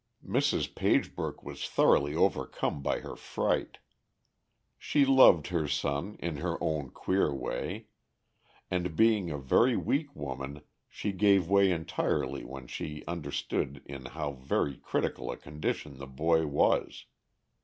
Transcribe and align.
Mrs. 0.27 0.73
Pagebrook 0.73 1.43
was 1.43 1.69
thoroughly 1.69 2.15
overcome 2.15 2.81
by 2.81 3.01
her 3.01 3.15
fright. 3.15 3.77
She 4.79 5.05
loved 5.05 5.49
her 5.49 5.67
son, 5.67 6.15
in 6.17 6.37
her 6.37 6.57
own 6.59 6.89
queer 6.89 7.31
way; 7.31 7.85
and 8.71 8.95
being 8.95 9.29
a 9.29 9.37
very 9.37 9.77
weak 9.77 10.15
woman 10.15 10.63
she 10.89 11.11
gave 11.11 11.47
way 11.47 11.69
entirely 11.71 12.43
when 12.43 12.65
she 12.65 13.03
understood 13.07 13.83
in 13.85 14.05
how 14.05 14.31
very 14.31 14.75
critical 14.75 15.29
a 15.29 15.37
condition 15.37 15.99
the 15.99 16.07
boy 16.07 16.47
was. 16.47 17.05